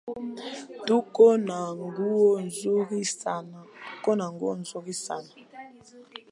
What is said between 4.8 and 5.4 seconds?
nzuri sana